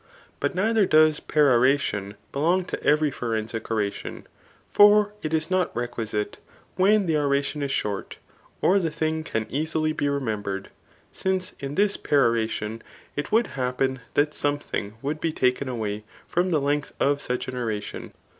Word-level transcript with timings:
But 0.39 0.55
neither 0.55 0.87
does 0.87 1.19
peroration 1.19 2.15
belong 2.31 2.65
to 2.65 2.83
every 2.83 3.11
forensic 3.11 3.69
oration; 3.69 4.25
for 4.67 5.13
it 5.21 5.31
is 5.31 5.51
not 5.51 5.75
requisite, 5.77 6.39
when 6.75 7.05
the 7.05 7.17
oration 7.19 7.61
is 7.61 7.71
short, 7.71 8.17
or 8.63 8.79
the 8.79 8.89
thing 8.89 9.23
can 9.23 9.45
easily 9.47 9.93
be 9.93 10.05
remem 10.05 10.41
bered; 10.41 10.65
since 11.13 11.53
in 11.59 11.75
this 11.75 11.97
peroration 11.97 12.81
it 13.15 13.31
would 13.31 13.45
happen 13.61 13.99
that 14.15 14.33
some 14.33 14.57
thing 14.57 14.95
would 15.03 15.21
be 15.21 15.31
taken 15.31 15.69
away 15.69 16.03
from 16.25 16.49
the 16.49 16.59
length 16.59 16.93
of 16.99 17.21
such 17.21 17.47
an 17.47 17.55
oration. 17.55 18.11